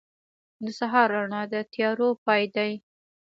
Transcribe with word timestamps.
•د 0.63 0.65
سهار 0.79 1.07
رڼا 1.15 1.41
د 1.51 1.53
تیارو 1.73 2.09
پای 2.25 2.43
دی. 2.55 2.71